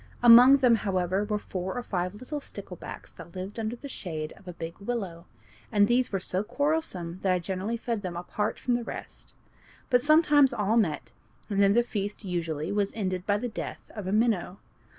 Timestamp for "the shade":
3.75-4.33